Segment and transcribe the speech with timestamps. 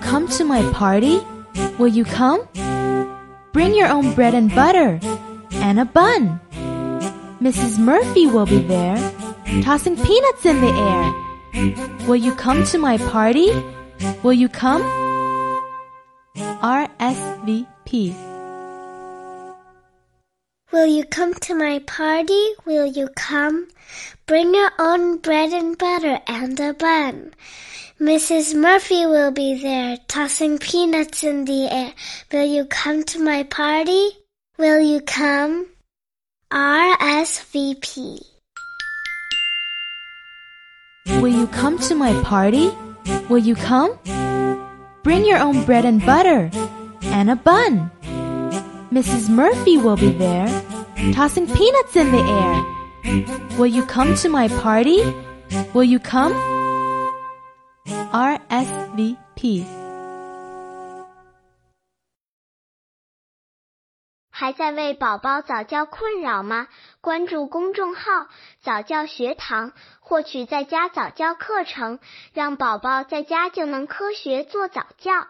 [0.00, 1.20] come to my party?
[1.78, 2.42] Will you come?
[3.52, 4.98] Bring your own bread and butter
[5.52, 6.40] and a bun.
[7.40, 7.78] Mrs.
[7.78, 8.96] Murphy will be there,
[9.62, 12.06] tossing peanuts in the air.
[12.08, 13.50] Will you come to my party?
[14.22, 14.82] Will you come?
[16.62, 18.27] RSVP.
[20.78, 22.40] Will you come to my party?
[22.64, 23.66] Will you come?
[24.26, 27.34] Bring your own bread and butter and a bun.
[28.00, 28.54] Mrs.
[28.54, 31.92] Murphy will be there, tossing peanuts in the air.
[32.30, 34.10] Will you come to my party?
[34.56, 35.66] Will you come?
[36.52, 38.22] RSVP.
[41.18, 42.70] Will you come to my party?
[43.28, 43.98] Will you come?
[45.02, 46.52] Bring your own bread and butter
[47.02, 47.90] and a bun.
[48.91, 49.29] Mrs.
[49.29, 50.47] Murphy will be there,
[51.13, 52.63] tossing peanuts in the air.
[53.57, 55.03] Will you come to my party?
[55.73, 56.33] Will you come?
[58.11, 59.65] RSVP.
[64.35, 66.67] 还在为宝宝早教困扰吗？
[67.01, 68.27] 关注公众号“
[68.61, 71.99] 早教学堂”，获取在家早教课程，
[72.33, 75.27] 让宝宝在家就能科学做早教。